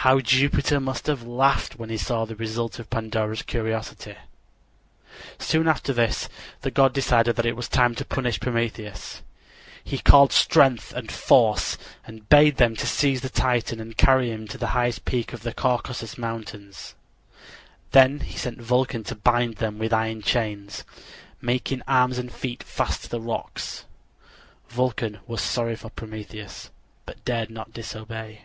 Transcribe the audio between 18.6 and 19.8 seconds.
Vulcan to bind him